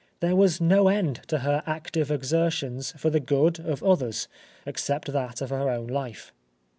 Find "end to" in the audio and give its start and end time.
0.87-1.37